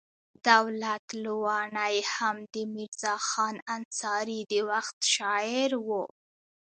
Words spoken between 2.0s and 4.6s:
هم د میرزا خان انصاري د